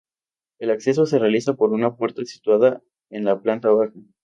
[0.57, 3.93] El acceso se realiza por una puerta situada en la planta baja.